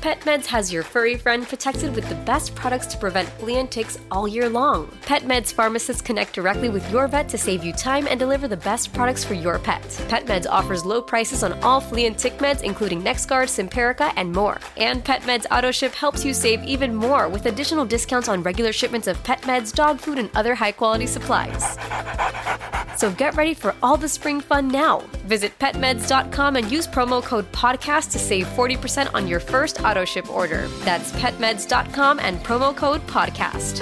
[0.00, 3.98] PetMeds has your furry friend protected with the best products to prevent flea and ticks
[4.10, 4.86] all year long.
[5.02, 8.94] PetMeds pharmacists connect directly with your vet to save you time and deliver the best
[8.94, 9.82] products for your pet.
[10.08, 14.58] PetMeds offers low prices on all flea and tick meds, including NexGard, Simparica, and more.
[14.78, 19.22] And PetMeds AutoShip helps you save even more with additional discounts on regular shipments of
[19.22, 21.76] pet meds, dog food, and other high quality supplies.
[23.00, 24.98] So get ready for all the spring fun now.
[25.26, 30.30] Visit petmeds.com and use promo code podcast to save 40% on your first auto ship
[30.30, 30.68] order.
[30.84, 33.80] That's petmeds.com and promo code podcast.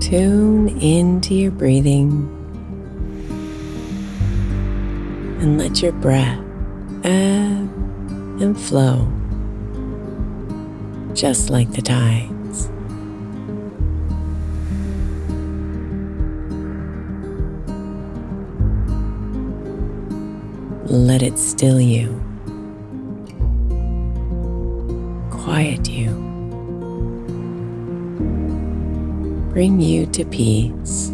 [0.00, 2.39] Tune into your breathing
[5.40, 6.38] and let your breath
[7.02, 7.70] ebb
[8.42, 9.10] and flow
[11.14, 12.70] just like the tides.
[20.90, 22.20] Let it still you,
[25.30, 26.10] quiet you,
[29.52, 31.12] bring you to peace.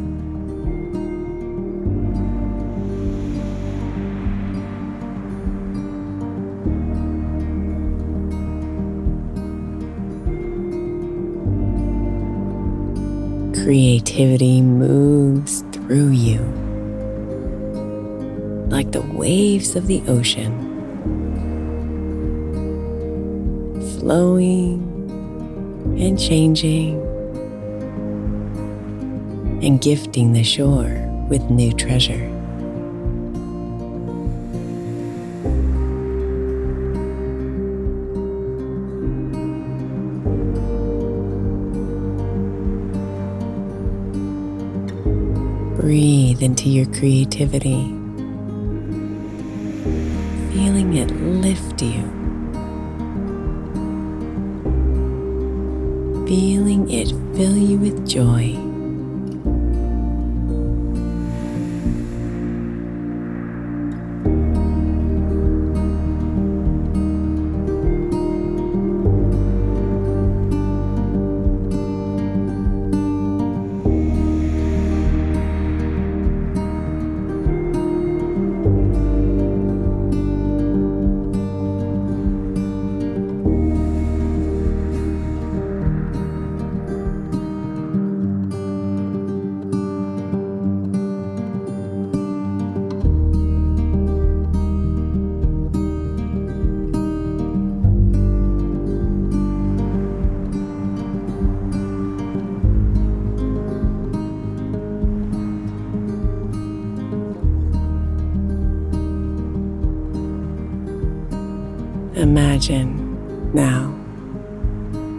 [13.67, 16.39] Creativity moves through you
[18.69, 20.55] like the waves of the ocean,
[23.99, 24.79] flowing
[25.99, 27.01] and changing
[29.65, 32.36] and gifting the shore with new treasure.
[46.47, 47.83] Into your creativity,
[50.53, 52.05] feeling it lift you,
[56.25, 58.66] feeling it fill you with joy.
[112.57, 113.89] Imagine now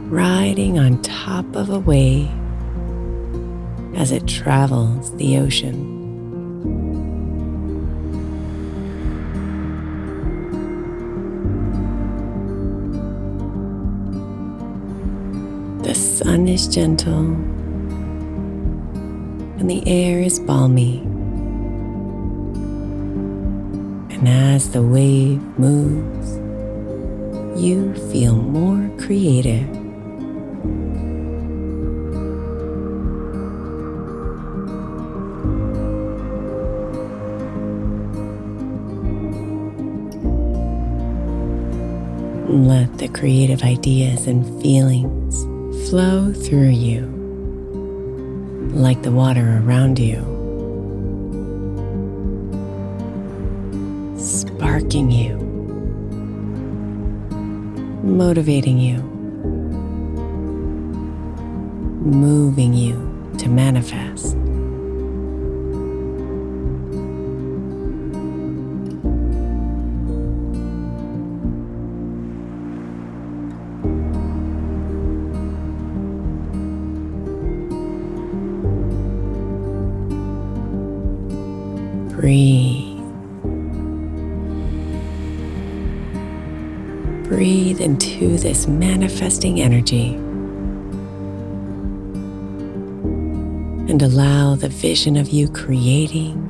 [0.09, 2.31] riding on top of a wave
[3.95, 5.93] as it travels the ocean.
[15.83, 17.35] The sun is gentle
[19.59, 21.01] and the air is balmy.
[24.09, 26.46] And as the wave moves,
[27.57, 29.67] you feel more creative.
[42.47, 45.43] Let the creative ideas and feelings
[45.89, 47.07] flow through you
[48.73, 50.19] like the water around you,
[54.19, 55.46] sparking you
[58.07, 58.97] motivating you,
[62.01, 62.95] moving you
[63.37, 64.35] to manifest.
[82.15, 82.56] Breathe.
[88.47, 90.13] This manifesting energy
[93.91, 96.47] and allow the vision of you creating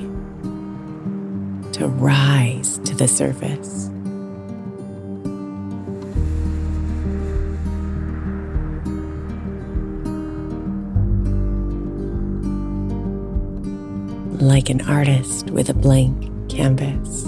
[1.71, 3.89] to rise to the surface.
[14.39, 17.23] Like an artist with a blank canvas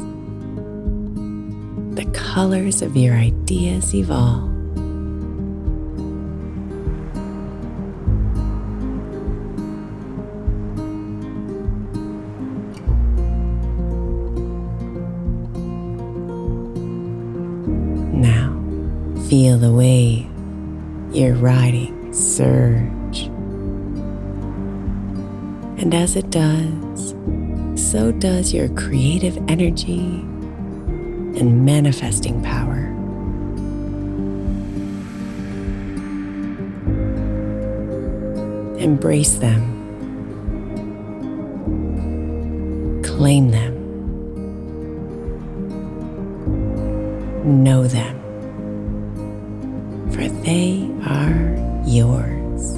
[1.95, 4.58] the colors of your ideas evolve.
[19.49, 20.27] Feel the wave
[21.11, 23.21] you're riding surge.
[25.81, 27.15] And as it does,
[27.73, 30.01] so does your creative energy
[31.39, 32.85] and manifesting power.
[38.77, 39.63] Embrace them.
[43.03, 43.73] Claim them.
[47.63, 48.28] Know them.
[50.19, 51.55] For they are
[51.87, 52.73] yours.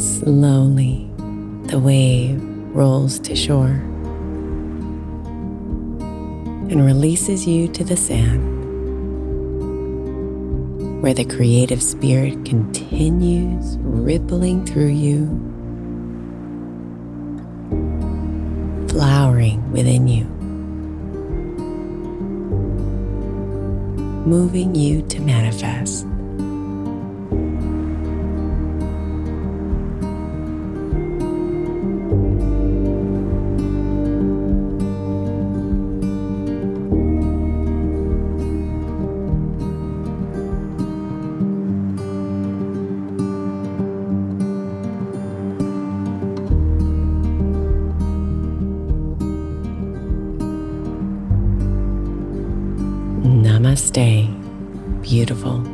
[0.00, 1.10] Slowly,
[1.66, 2.40] the wave
[2.74, 3.82] rolls to shore
[6.70, 8.53] and releases you to the sand,
[11.04, 15.26] where the creative spirit continues rippling through you,
[18.88, 20.24] flowering within you,
[24.24, 26.06] moving you to manifest.
[53.74, 54.30] Namaste,
[55.02, 55.73] beautiful.